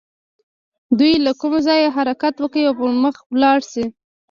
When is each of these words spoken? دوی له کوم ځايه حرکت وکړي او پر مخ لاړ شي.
دوی 0.97 1.13
له 1.25 1.31
کوم 1.39 1.53
ځايه 1.67 1.93
حرکت 1.97 2.35
وکړي 2.39 2.63
او 2.67 2.73
پر 2.79 2.91
مخ 3.03 3.15
لاړ 3.41 3.59
شي. 3.71 3.85